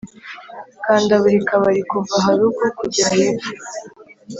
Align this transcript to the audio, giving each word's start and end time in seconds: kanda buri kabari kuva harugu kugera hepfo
kanda 0.85 1.13
buri 1.21 1.39
kabari 1.49 1.81
kuva 1.91 2.15
harugu 2.25 2.63
kugera 2.79 3.09
hepfo 3.19 3.49